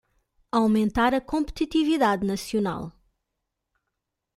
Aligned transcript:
Aumentar 0.51 1.13
a 1.13 1.21
competitividade 1.21 2.25
nacional 2.25 2.91